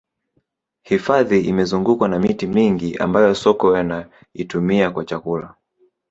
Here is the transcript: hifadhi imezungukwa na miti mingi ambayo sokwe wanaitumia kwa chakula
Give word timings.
hifadhi 0.83 1.39
imezungukwa 1.41 2.07
na 2.09 2.19
miti 2.19 2.47
mingi 2.47 2.95
ambayo 2.97 3.35
sokwe 3.35 3.69
wanaitumia 3.71 4.91
kwa 4.91 5.05
chakula 5.05 5.55